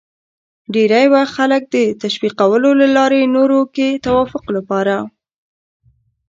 [0.73, 4.95] ډېری وخت خلک د تشویقولو له لارې نورو کې د توافق لپاره